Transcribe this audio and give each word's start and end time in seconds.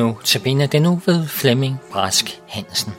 Nu 0.00 0.18
tabiner 0.24 0.66
den 0.66 0.82
nu 0.82 1.00
ved 1.06 1.28
Flemming 1.28 1.76
Brask 1.92 2.40
Hansen. 2.48 2.92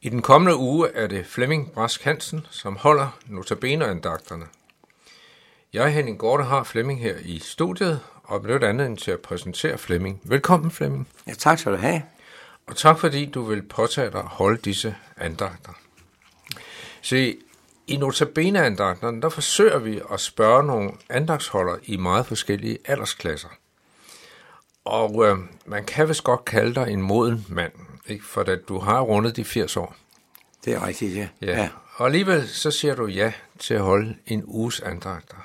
I 0.00 0.08
den 0.08 0.22
kommende 0.22 0.56
uge 0.56 0.88
er 0.94 1.06
det 1.06 1.26
Flemming 1.26 1.72
Brask 1.72 2.04
Hansen, 2.04 2.46
som 2.50 2.76
holder 2.76 3.18
notabeneandagterne. 3.26 4.44
Jeg, 5.72 5.92
Henning 5.94 6.18
Gorte, 6.18 6.44
har 6.44 6.62
Flemming 6.62 7.00
her 7.00 7.14
i 7.22 7.38
studiet, 7.38 8.00
og 8.22 8.42
benytter 8.42 8.68
andet 8.68 8.98
til 8.98 9.10
at 9.10 9.20
præsentere 9.20 9.78
Flemming. 9.78 10.20
Velkommen, 10.22 10.70
Flemming. 10.70 11.08
Ja, 11.26 11.32
tak 11.32 11.58
skal 11.58 11.72
du 11.72 11.76
have. 11.76 12.02
Og 12.66 12.76
tak 12.76 12.98
fordi 12.98 13.26
du 13.26 13.42
vil 13.42 13.62
påtage 13.62 14.10
dig 14.10 14.20
at 14.20 14.26
holde 14.26 14.58
disse 14.58 14.96
andagter. 15.16 15.72
Se, 17.02 17.36
i 17.86 17.96
notabeneandagterne, 17.96 19.22
der 19.22 19.28
forsøger 19.28 19.78
vi 19.78 20.00
at 20.12 20.20
spørge 20.20 20.66
nogle 20.66 20.90
andagsholdere 21.08 21.78
i 21.84 21.96
meget 21.96 22.26
forskellige 22.26 22.78
aldersklasser. 22.84 23.48
Og 24.84 25.26
øh, 25.26 25.38
man 25.66 25.84
kan 25.84 26.08
vist 26.08 26.24
godt 26.24 26.44
kalde 26.44 26.74
dig 26.74 26.88
en 26.90 27.02
moden 27.02 27.46
mand, 27.48 27.72
ikke? 28.06 28.24
for 28.24 28.40
at 28.40 28.68
du 28.68 28.78
har 28.78 29.00
rundet 29.00 29.36
de 29.36 29.44
80 29.44 29.76
år. 29.76 29.96
Det 30.64 30.72
er 30.72 30.86
rigtigt, 30.86 31.16
ja. 31.16 31.28
ja. 31.42 31.60
ja. 31.60 31.68
Og 31.96 32.06
alligevel 32.06 32.48
så 32.48 32.70
siger 32.70 32.94
du 32.94 33.06
ja 33.06 33.32
til 33.58 33.74
at 33.74 33.80
holde 33.80 34.16
en 34.26 34.42
uges 34.46 34.80
andagter. 34.80 35.36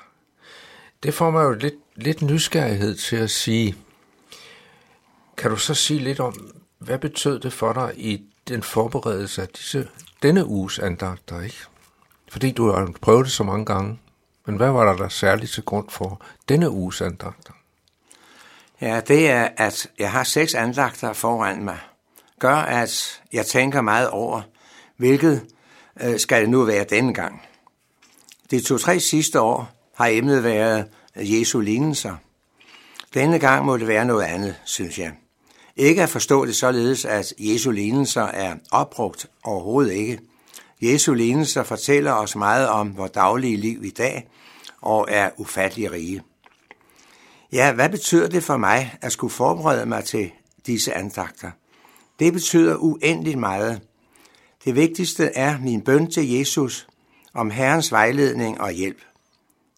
Det 1.02 1.14
får 1.14 1.30
mig 1.30 1.44
jo 1.44 1.52
lidt, 1.52 1.74
lidt 1.96 2.22
nysgerrighed 2.22 2.96
til 2.96 3.16
at 3.16 3.30
sige, 3.30 3.76
kan 5.36 5.50
du 5.50 5.56
så 5.56 5.74
sige 5.74 6.00
lidt 6.00 6.20
om, 6.20 6.52
hvad 6.80 6.98
betød 6.98 7.40
det 7.40 7.52
for 7.52 7.72
dig 7.72 7.92
i 7.96 8.22
den 8.48 8.62
forberedelse 8.62 9.42
af 9.42 9.48
disse, 9.48 9.88
denne 10.22 10.46
uges 10.46 10.78
andagter, 10.78 11.40
ikke? 11.40 11.56
Fordi 12.30 12.50
du 12.50 12.70
har 12.70 12.92
prøvet 13.00 13.24
det 13.24 13.32
så 13.32 13.44
mange 13.44 13.64
gange. 13.64 13.98
Men 14.46 14.56
hvad 14.56 14.70
var 14.70 14.84
der 14.84 14.96
der 14.96 15.08
særligt 15.08 15.52
til 15.52 15.62
grund 15.62 15.90
for 15.90 16.20
denne 16.48 16.70
uges 16.70 17.00
andagter? 17.00 17.52
Ja, 18.80 19.00
det 19.00 19.30
er, 19.30 19.48
at 19.56 19.86
jeg 19.98 20.12
har 20.12 20.24
seks 20.24 20.54
andagter 20.54 21.12
foran 21.12 21.64
mig. 21.64 21.78
Gør, 22.38 22.56
at 22.56 23.22
jeg 23.32 23.46
tænker 23.46 23.80
meget 23.80 24.08
over, 24.08 24.42
hvilket 24.96 25.46
øh, 26.02 26.18
skal 26.18 26.40
det 26.40 26.50
nu 26.50 26.64
være 26.64 26.84
denne 26.84 27.14
gang. 27.14 27.42
De 28.50 28.60
to-tre 28.60 29.00
sidste 29.00 29.40
år 29.40 29.68
har 29.94 30.06
emnet 30.06 30.44
været 30.44 30.88
Jesu 31.16 31.60
lignelser. 31.60 32.16
Denne 33.14 33.38
gang 33.38 33.64
må 33.64 33.76
det 33.76 33.88
være 33.88 34.04
noget 34.04 34.24
andet, 34.24 34.56
synes 34.64 34.98
jeg. 34.98 35.12
Ikke 35.80 36.02
at 36.02 36.08
forstå 36.08 36.46
det 36.46 36.56
således, 36.56 37.04
at 37.04 37.34
Jesu 37.38 37.70
lignelser 37.70 38.22
er 38.22 38.56
opbrugt 38.70 39.26
overhovedet 39.44 39.92
ikke. 39.92 40.18
Jesu 40.80 41.14
lignelser 41.14 41.62
fortæller 41.62 42.12
os 42.12 42.36
meget 42.36 42.68
om 42.68 42.96
vores 42.96 43.10
daglige 43.10 43.56
liv 43.56 43.84
i 43.84 43.90
dag 43.90 44.28
og 44.80 45.06
er 45.10 45.30
ufattelig 45.36 45.92
rige. 45.92 46.22
Ja, 47.52 47.72
hvad 47.72 47.88
betyder 47.88 48.28
det 48.28 48.44
for 48.44 48.56
mig 48.56 48.98
at 49.00 49.12
skulle 49.12 49.32
forberede 49.32 49.86
mig 49.86 50.04
til 50.04 50.30
disse 50.66 50.94
andagter? 50.94 51.50
Det 52.18 52.32
betyder 52.32 52.76
uendeligt 52.76 53.38
meget. 53.38 53.80
Det 54.64 54.74
vigtigste 54.74 55.24
er 55.24 55.58
min 55.58 55.80
bøn 55.80 56.10
til 56.10 56.30
Jesus 56.30 56.86
om 57.34 57.50
Herrens 57.50 57.92
vejledning 57.92 58.60
og 58.60 58.72
hjælp. 58.72 59.00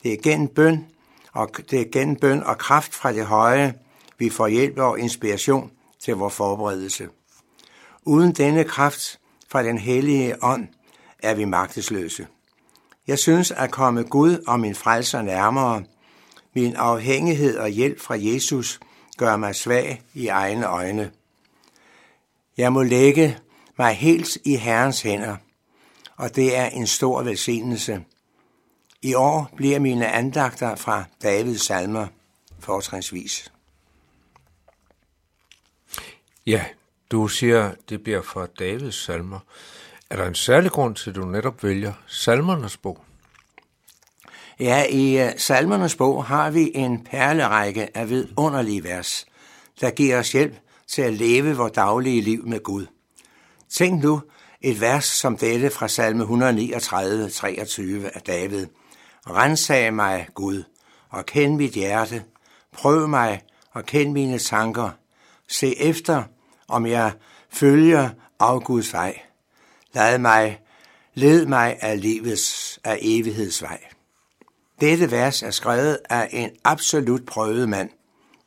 Det 0.03 0.12
er 0.12 0.22
gennem 0.22 0.48
bøn, 0.48 0.87
og 1.33 1.50
det 1.70 1.81
er 1.81 1.91
gennem 1.92 2.16
bøn 2.16 2.42
og 2.42 2.59
kraft 2.59 2.94
fra 2.94 3.12
det 3.12 3.27
høje, 3.27 3.75
vi 4.19 4.31
får 4.31 4.48
hjælp 4.48 4.78
og 4.78 4.98
inspiration 4.98 5.70
til 6.05 6.17
vores 6.17 6.34
forberedelse. 6.34 7.09
Uden 8.03 8.32
denne 8.32 8.65
kraft 8.65 9.21
fra 9.49 9.62
den 9.62 9.78
hellige 9.78 10.43
ånd 10.43 10.69
er 11.19 11.34
vi 11.34 11.44
magtesløse. 11.44 12.26
Jeg 13.06 13.19
synes 13.19 13.50
at 13.50 13.71
komme 13.71 14.03
Gud 14.03 14.44
og 14.47 14.60
min 14.60 14.75
frelser 14.75 15.22
nærmere. 15.22 15.84
Min 16.54 16.76
afhængighed 16.76 17.59
og 17.59 17.69
hjælp 17.69 18.00
fra 18.00 18.16
Jesus 18.19 18.81
gør 19.19 19.37
mig 19.37 19.54
svag 19.54 20.03
i 20.15 20.26
egne 20.26 20.66
øjne. 20.66 21.10
Jeg 22.56 22.72
må 22.72 22.82
lægge 22.82 23.38
mig 23.78 23.94
helt 23.94 24.38
i 24.44 24.56
Herrens 24.56 25.03
hænder, 25.03 25.37
og 26.16 26.37
det 26.37 26.56
er 26.56 26.66
en 26.66 26.87
stor 26.87 27.22
velsignelse. 27.22 28.05
I 29.03 29.15
år 29.15 29.50
bliver 29.56 29.78
mine 29.78 30.09
andagter 30.09 30.75
fra 30.75 31.05
Davids 31.22 31.66
salmer 31.66 32.06
fortrinsvis. 32.60 33.53
Ja, 36.47 36.64
du 37.10 37.28
siger, 37.28 37.72
det 37.88 38.03
bliver 38.03 38.22
fra 38.22 38.47
Davids 38.58 39.04
salmer. 39.04 39.38
Er 40.10 40.16
der 40.16 40.26
en 40.26 40.34
særlig 40.34 40.70
grund 40.70 40.94
til, 40.94 41.10
at 41.10 41.16
du 41.16 41.25
netop 41.25 41.64
vælger 41.64 41.92
salmernes 42.06 42.76
bog? 42.76 43.04
Ja, 44.60 44.84
i 44.91 45.20
øh, 45.20 45.32
salmernes 45.36 45.97
bog 45.97 46.25
har 46.25 46.50
vi 46.50 46.70
en 46.75 47.04
perlerække 47.04 47.97
af 47.97 48.08
vidunderlige 48.08 48.84
vers, 48.84 49.26
der 49.81 49.91
giver 49.91 50.19
os 50.19 50.32
hjælp 50.32 50.54
til 50.88 51.02
at 51.02 51.12
leve 51.12 51.56
vores 51.56 51.72
daglige 51.72 52.22
liv 52.22 52.47
med 52.47 52.62
Gud. 52.62 52.86
Tænk 53.70 54.02
nu 54.02 54.22
et 54.60 54.81
vers 54.81 55.04
som 55.04 55.36
dette 55.36 55.70
fra 55.70 55.88
salme 55.88 56.22
139, 56.22 57.31
23 57.31 58.10
af 58.14 58.20
David. 58.20 58.66
Rensag 59.26 59.94
mig, 59.94 60.28
Gud, 60.34 60.62
og 61.10 61.26
kend 61.26 61.56
mit 61.56 61.72
hjerte. 61.72 62.25
Prøv 62.72 63.08
mig 63.08 63.42
og 63.72 63.86
kend 63.86 64.12
mine 64.12 64.38
tanker. 64.38 64.91
Se 65.52 65.78
efter, 65.80 66.22
om 66.68 66.86
jeg 66.86 67.12
følger 67.50 68.10
af 68.40 68.62
Guds 68.62 68.92
vej. 68.92 69.20
Lad 69.92 70.18
mig, 70.18 70.60
led 71.14 71.46
mig 71.46 71.78
af 71.80 72.00
livets, 72.00 72.80
af 72.84 72.98
evighedsvej. 73.00 73.80
Dette 74.80 75.10
vers 75.10 75.42
er 75.42 75.50
skrevet 75.50 75.98
af 76.10 76.28
en 76.30 76.50
absolut 76.64 77.26
prøvet 77.26 77.68
mand. 77.68 77.90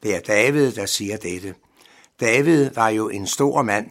Det 0.03 0.15
er 0.15 0.19
David, 0.19 0.71
der 0.71 0.85
siger 0.85 1.17
dette. 1.17 1.55
David 2.19 2.69
var 2.69 2.89
jo 2.89 3.09
en 3.09 3.27
stor 3.27 3.61
mand. 3.61 3.89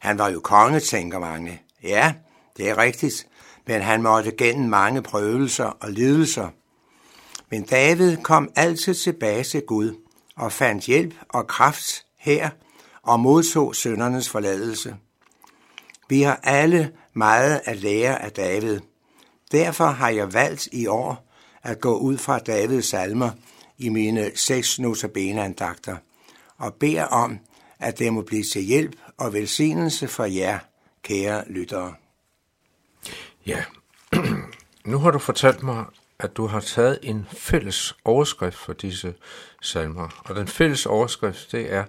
Han 0.00 0.18
var 0.18 0.28
jo 0.28 0.40
konge, 0.40 0.80
tænker 0.80 1.18
mange. 1.18 1.62
Ja, 1.82 2.14
det 2.56 2.68
er 2.68 2.78
rigtigt, 2.78 3.26
men 3.66 3.82
han 3.82 4.02
måtte 4.02 4.30
gennem 4.30 4.68
mange 4.68 5.02
prøvelser 5.02 5.64
og 5.64 5.90
lidelser. 5.90 6.48
Men 7.50 7.62
David 7.62 8.16
kom 8.16 8.50
altid 8.56 8.94
tilbage 8.94 9.44
til 9.44 9.62
Gud 9.62 9.94
og 10.36 10.52
fandt 10.52 10.84
hjælp 10.84 11.14
og 11.28 11.46
kraft 11.46 12.05
her 12.26 12.50
og 13.02 13.20
modtog 13.20 13.76
søndernes 13.76 14.28
forladelse. 14.28 14.96
Vi 16.08 16.22
har 16.22 16.40
alle 16.42 16.92
meget 17.12 17.60
at 17.64 17.76
lære 17.76 18.22
af 18.22 18.32
David. 18.32 18.80
Derfor 19.52 19.86
har 19.86 20.08
jeg 20.08 20.32
valgt 20.32 20.68
i 20.72 20.86
år 20.86 21.32
at 21.62 21.80
gå 21.80 21.98
ud 21.98 22.18
fra 22.18 22.38
Davids 22.38 22.86
salmer 22.86 23.30
i 23.78 23.88
mine 23.88 24.30
seks 24.34 24.78
notabeneandagter 24.78 25.96
og 26.58 26.74
beder 26.74 27.04
om, 27.04 27.38
at 27.78 27.98
det 27.98 28.12
må 28.12 28.22
blive 28.22 28.44
til 28.52 28.62
hjælp 28.62 28.96
og 29.16 29.32
velsignelse 29.32 30.08
for 30.08 30.24
jer, 30.24 30.58
kære 31.02 31.44
lyttere. 31.48 31.94
Ja, 33.46 33.64
nu 34.90 34.98
har 34.98 35.10
du 35.10 35.18
fortalt 35.18 35.62
mig, 35.62 35.84
at 36.18 36.36
du 36.36 36.46
har 36.46 36.60
taget 36.60 36.98
en 37.02 37.26
fælles 37.32 37.96
overskrift 38.04 38.56
for 38.56 38.72
disse 38.72 39.14
salmer. 39.62 40.22
Og 40.24 40.34
den 40.34 40.48
fælles 40.48 40.86
overskrift, 40.86 41.52
det 41.52 41.72
er, 41.72 41.84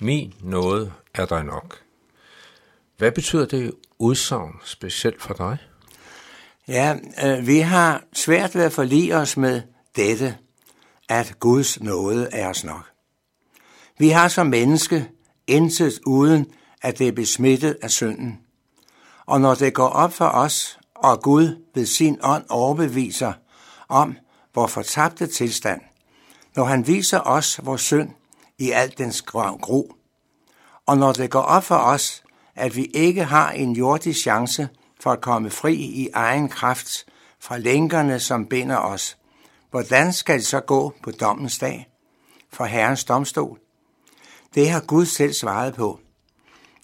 min 0.00 0.34
nåde 0.40 0.92
er 1.14 1.26
dig 1.26 1.44
nok. 1.44 1.78
Hvad 2.96 3.12
betyder 3.12 3.46
det 3.46 3.72
udsagn 3.98 4.52
specielt 4.64 5.22
for 5.22 5.34
dig? 5.34 5.58
Ja, 6.68 6.96
øh, 7.24 7.46
vi 7.46 7.58
har 7.58 8.04
svært 8.12 8.54
ved 8.54 8.62
at 8.62 8.72
forlige 8.72 9.16
os 9.16 9.36
med 9.36 9.62
dette, 9.96 10.36
at 11.08 11.34
Guds 11.40 11.80
nåde 11.80 12.28
er 12.32 12.48
os 12.48 12.64
nok. 12.64 12.90
Vi 13.98 14.08
har 14.08 14.28
som 14.28 14.46
menneske 14.46 15.08
intet 15.46 16.00
uden, 16.06 16.46
at 16.82 16.98
det 16.98 17.08
er 17.08 17.12
besmittet 17.12 17.76
af 17.82 17.90
synden. 17.90 18.40
Og 19.26 19.40
når 19.40 19.54
det 19.54 19.74
går 19.74 19.88
op 19.88 20.12
for 20.12 20.28
os, 20.28 20.78
og 20.94 21.22
Gud 21.22 21.64
ved 21.74 21.86
sin 21.86 22.18
ånd 22.22 22.44
overbeviser 22.48 23.32
om 23.88 24.16
vores 24.54 24.72
fortabte 24.72 25.26
tilstand, 25.26 25.80
når 26.56 26.64
han 26.64 26.86
viser 26.86 27.20
os 27.20 27.60
vores 27.62 27.80
synd 27.80 28.10
i 28.58 28.70
al 28.70 28.94
dens 28.98 29.22
gro, 29.22 29.94
og 30.86 30.98
når 30.98 31.12
det 31.12 31.30
går 31.30 31.40
op 31.40 31.64
for 31.64 31.76
os, 31.76 32.22
at 32.54 32.76
vi 32.76 32.84
ikke 32.84 33.24
har 33.24 33.50
en 33.50 33.72
jordisk 33.72 34.20
chance 34.20 34.68
for 35.00 35.12
at 35.12 35.20
komme 35.20 35.50
fri 35.50 35.74
i 35.74 36.08
egen 36.14 36.48
kraft 36.48 37.06
fra 37.40 37.58
lænkerne, 37.58 38.20
som 38.20 38.46
binder 38.46 38.76
os, 38.76 39.16
hvordan 39.70 40.12
skal 40.12 40.38
det 40.38 40.46
så 40.46 40.60
gå 40.60 40.94
på 41.02 41.10
dommens 41.10 41.58
dag 41.58 41.88
for 42.52 42.64
Herrens 42.64 43.04
domstol? 43.04 43.58
Det 44.54 44.70
har 44.70 44.80
Gud 44.80 45.06
selv 45.06 45.32
svaret 45.32 45.74
på. 45.74 46.00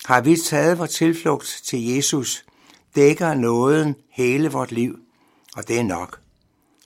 Har 0.04 0.20
vi 0.20 0.36
taget 0.36 0.78
vores 0.78 0.90
tilflugt 0.90 1.60
til 1.64 1.86
Jesus, 1.86 2.44
dækker 2.94 3.34
nåden 3.34 3.96
hele 4.10 4.48
vort 4.48 4.72
liv, 4.72 4.98
og 5.56 5.68
det 5.68 5.78
er 5.78 5.84
nok. 5.84 6.21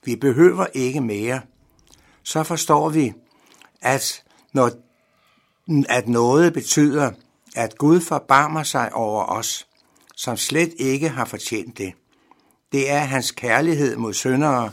Vi 0.06 0.16
behøver 0.16 0.66
ikke 0.74 1.00
mere. 1.00 1.40
Så 2.22 2.42
forstår 2.42 2.88
vi, 2.88 3.12
at, 3.80 4.24
når, 4.52 4.70
at 5.88 6.08
noget 6.08 6.52
betyder, 6.52 7.10
at 7.56 7.78
Gud 7.78 8.00
forbarmer 8.00 8.62
sig 8.62 8.92
over 8.92 9.24
os, 9.24 9.66
som 10.16 10.36
slet 10.36 10.74
ikke 10.78 11.08
har 11.08 11.24
fortjent 11.24 11.78
det. 11.78 11.92
Det 12.72 12.90
er 12.90 12.98
hans 12.98 13.30
kærlighed 13.30 13.96
mod 13.96 14.14
syndere, 14.14 14.70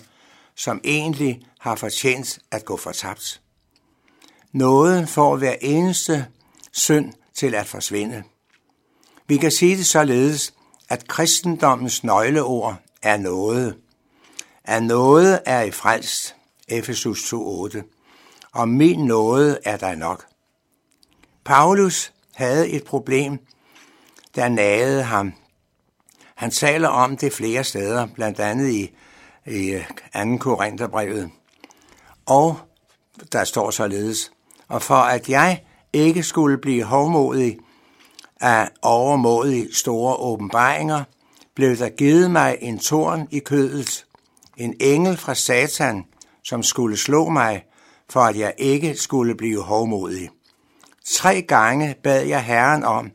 som 0.56 0.82
egentlig 0.84 1.42
har 1.60 1.76
fortjent 1.76 2.40
at 2.52 2.66
gå 2.66 2.78
fortabt. 2.78 3.42
Nåden 4.52 5.08
får 5.08 5.38
hver 5.38 5.56
eneste 5.62 6.28
synd 6.72 7.14
til 7.34 7.56
at 7.56 7.68
forsvinde. 7.68 8.24
Vi 9.28 9.38
kan 9.38 9.52
sige 9.52 9.78
det 9.78 9.86
således, 9.86 10.54
at 10.90 11.08
kristendommens 11.08 12.04
nøgleord 12.04 12.76
er 13.02 13.18
noget. 13.18 13.83
At 14.66 14.84
noget 14.84 15.42
er 15.46 15.62
i 15.62 15.72
frelst, 15.72 16.36
Efesus 16.68 17.34
2.8, 17.34 17.82
og 18.52 18.70
min 18.70 19.06
nåde 19.06 19.60
er 19.66 19.78
der 19.78 19.96
nok. 19.96 20.26
Paulus 21.46 22.14
havde 22.34 22.70
et 22.70 22.84
problem, 22.84 23.40
der 24.36 24.50
nagede 24.50 25.04
ham. 25.04 25.34
Han 26.36 26.52
taler 26.52 26.88
om 26.88 27.18
det 27.18 27.34
flere 27.34 27.64
steder, 27.64 28.08
blandt 28.16 28.40
andet 28.40 28.70
i, 28.70 28.96
i 29.46 29.70
øh, 29.70 29.86
2. 30.14 30.38
Korintherbrevet. 30.38 31.30
Og 32.26 32.60
der 33.32 33.44
står 33.44 33.72
således, 33.72 34.32
og 34.68 34.82
for 34.82 34.96
at 34.96 35.30
jeg 35.30 35.64
ikke 35.94 36.24
skulle 36.24 36.58
blive 36.58 36.84
hovmodig 36.84 37.58
af 38.42 38.70
overmådig 38.82 39.76
store 39.76 40.16
åbenbaringer, 40.16 41.04
blev 41.56 41.78
der 41.78 41.90
givet 41.90 42.32
mig 42.32 42.58
en 42.62 42.80
torn 42.80 43.28
i 43.32 43.40
kødet, 43.40 44.06
en 44.58 44.76
engel 44.80 45.18
fra 45.18 45.36
Satan, 45.36 46.06
som 46.44 46.64
skulle 46.64 46.98
slå 46.98 47.30
mig, 47.30 47.66
for 48.10 48.20
at 48.20 48.38
jeg 48.38 48.54
ikke 48.58 48.96
skulle 48.96 49.36
blive 49.36 49.62
hovmodig. 49.62 50.30
Tre 51.06 51.42
gange 51.42 51.96
bad 52.04 52.26
jeg 52.26 52.44
Herren 52.44 52.84
om, 52.84 53.12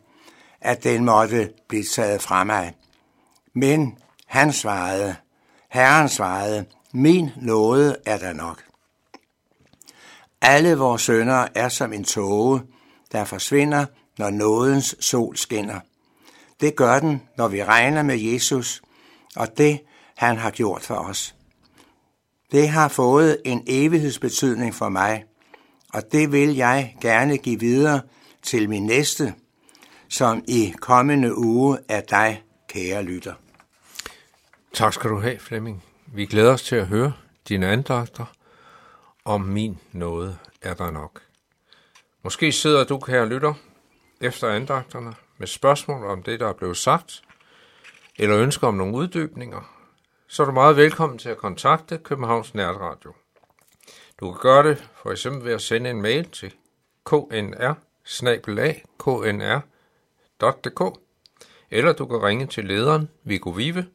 at 0.60 0.84
den 0.84 1.04
måtte 1.04 1.50
blive 1.68 1.84
taget 1.84 2.22
fra 2.22 2.44
mig. 2.44 2.74
Men 3.54 3.98
han 4.26 4.52
svarede, 4.52 5.16
Herren 5.70 6.08
svarede, 6.08 6.64
min 6.92 7.30
nåde 7.36 7.96
er 8.06 8.18
der 8.18 8.32
nok. 8.32 8.64
Alle 10.40 10.76
vores 10.76 11.02
sønder 11.02 11.48
er 11.54 11.68
som 11.68 11.92
en 11.92 12.04
tåge, 12.04 12.62
der 13.12 13.24
forsvinder, 13.24 13.86
når 14.18 14.30
nådens 14.30 14.96
sol 15.00 15.36
skinner. 15.36 15.80
Det 16.60 16.76
gør 16.76 17.00
den, 17.00 17.22
når 17.36 17.48
vi 17.48 17.64
regner 17.64 18.02
med 18.02 18.18
Jesus 18.18 18.82
og 19.36 19.58
det, 19.58 19.80
han 20.18 20.36
har 20.36 20.50
gjort 20.50 20.82
for 20.82 20.94
os. 20.94 21.34
Det 22.52 22.68
har 22.68 22.88
fået 22.88 23.38
en 23.44 23.64
evighedsbetydning 23.66 24.74
for 24.74 24.88
mig, 24.88 25.24
og 25.94 26.02
det 26.12 26.32
vil 26.32 26.56
jeg 26.56 26.96
gerne 27.00 27.38
give 27.38 27.60
videre 27.60 28.00
til 28.42 28.68
min 28.68 28.86
næste, 28.86 29.34
som 30.08 30.44
i 30.48 30.74
kommende 30.80 31.38
uge 31.38 31.78
er 31.88 32.00
dig, 32.00 32.42
kære 32.68 33.02
lytter. 33.02 33.34
Tak 34.72 34.92
skal 34.92 35.10
du 35.10 35.20
have, 35.20 35.38
Flemming. 35.38 35.84
Vi 36.06 36.26
glæder 36.26 36.52
os 36.52 36.62
til 36.62 36.76
at 36.76 36.86
høre 36.86 37.12
dine 37.48 37.66
andagter. 37.66 38.24
Om 39.24 39.40
min 39.40 39.78
nåde 39.92 40.38
er 40.62 40.74
der 40.74 40.90
nok. 40.90 41.22
Måske 42.24 42.52
sidder 42.52 42.84
du, 42.84 42.98
kære 42.98 43.28
lytter, 43.28 43.54
efter 44.20 44.48
andagterne 44.48 45.14
med 45.38 45.46
spørgsmål 45.46 46.04
om 46.04 46.22
det, 46.22 46.40
der 46.40 46.48
er 46.48 46.54
blevet 46.54 46.76
sagt, 46.76 47.22
eller 48.18 48.38
ønsker 48.38 48.66
om 48.66 48.74
nogle 48.74 48.94
uddybninger, 48.94 49.77
så 50.30 50.42
er 50.42 50.46
du 50.46 50.52
meget 50.52 50.76
velkommen 50.76 51.18
til 51.18 51.28
at 51.28 51.36
kontakte 51.36 51.98
Københavns 51.98 52.54
Nærradio. 52.54 53.12
Du 54.20 54.32
kan 54.32 54.40
gøre 54.40 54.68
det 54.68 54.90
for 55.02 55.10
eksempel 55.10 55.44
ved 55.44 55.52
at 55.52 55.62
sende 55.62 55.90
en 55.90 56.02
mail 56.02 56.30
til 56.30 56.54
knr 57.04 57.74
knr.dk 58.98 60.98
eller 61.70 61.92
du 61.92 62.06
kan 62.06 62.22
ringe 62.22 62.46
til 62.46 62.64
lederen 62.64 63.08
Viggo 63.24 63.50
Vive 63.50 63.86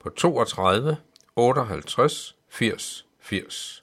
på 0.00 0.10
32 0.10 0.96
58 1.36 2.36
80 2.48 3.06
80. 3.20 3.81